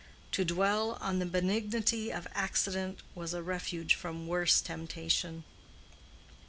To 0.31 0.43
dwell 0.43 0.97
on 0.99 1.19
the 1.19 1.27
benignity 1.27 2.11
of 2.11 2.27
accident 2.33 3.01
was 3.13 3.35
a 3.35 3.43
refuge 3.43 3.93
from 3.93 4.25
worse 4.27 4.59
temptation. 4.59 5.43